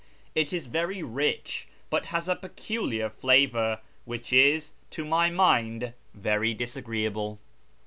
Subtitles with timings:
[0.33, 6.55] It is very rich, but has a peculiar flavour, which is, to my mind, very
[6.55, 7.37] disagreeable.